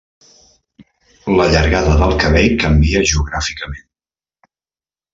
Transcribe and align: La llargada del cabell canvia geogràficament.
La 1.33 1.45
llargada 1.51 1.93
del 2.01 2.17
cabell 2.25 2.57
canvia 2.65 3.05
geogràficament. 3.13 3.89